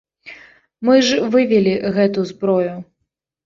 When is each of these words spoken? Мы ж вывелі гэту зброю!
Мы 0.89 0.95
ж 1.11 1.21
вывелі 1.37 1.77
гэту 2.01 2.27
зброю! 2.33 2.69